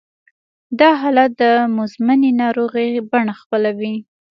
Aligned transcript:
دا 0.79 0.89
حالت 1.01 1.31
د 1.41 1.43
مزمنې 1.77 2.31
ناروغۍ 2.41 2.89
بڼه 3.11 3.33
خپلوي 3.41 3.95